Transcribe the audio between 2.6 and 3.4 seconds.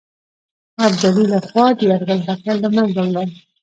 له منځه ولاړ.